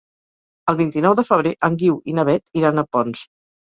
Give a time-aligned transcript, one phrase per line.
[0.73, 3.23] El vint-i-nou de febrer en Guiu i na Beth iran a Ponts.